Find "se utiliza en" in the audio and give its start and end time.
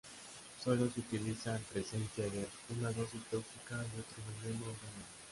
0.89-1.61